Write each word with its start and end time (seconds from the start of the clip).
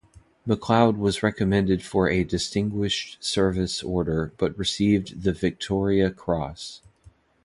McLeod 0.47 0.97
was 0.97 1.21
recommended 1.21 1.83
for 1.83 2.09
a 2.09 2.23
Distinguished 2.23 3.23
Service 3.23 3.83
Order 3.83 4.33
but 4.37 4.57
received 4.57 5.21
the 5.21 5.31
Victoria 5.31 6.09
Cross. 6.09 6.81